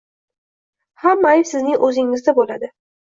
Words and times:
Hamma 1.05 1.33
ayb 1.35 1.45
sizning 1.53 1.85
o‘zingizda 1.89 2.35
bo‘ladi. 2.41 2.73